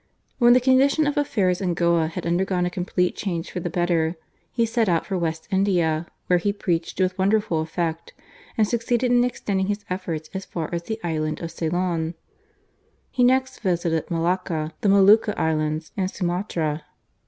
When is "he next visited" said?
13.11-14.09